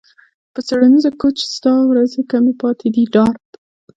[0.53, 3.49] په څیړنیز کوچ ستا ورځې کمې پاتې دي ډارت